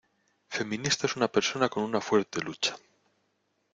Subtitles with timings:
[0.49, 2.75] Feminista es una persona con una fuerte lucha.